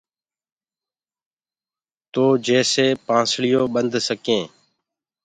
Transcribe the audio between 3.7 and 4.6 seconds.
ٻنَد سڪين۔